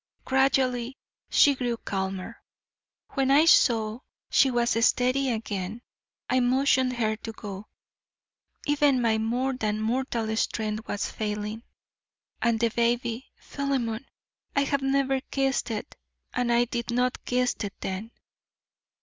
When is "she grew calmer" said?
1.29-2.37